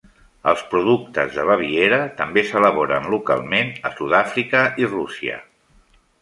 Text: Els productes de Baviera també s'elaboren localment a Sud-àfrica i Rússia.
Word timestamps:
Els 0.51 0.61
productes 0.69 1.35
de 1.35 1.43
Baviera 1.49 1.99
també 2.21 2.43
s'elaboren 2.47 3.05
localment 3.17 3.71
a 3.91 3.93
Sud-àfrica 4.01 4.65
i 4.85 4.91
Rússia. 4.95 5.39